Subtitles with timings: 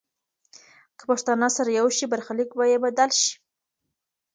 [0.97, 3.33] که پښتانه سره یو شي، برخلیک به یې بدل شي.